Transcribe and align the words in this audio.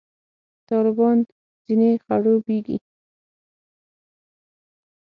طالبان 0.69 1.17
ځنې 1.65 1.91
خړوبېږي. 2.03 2.77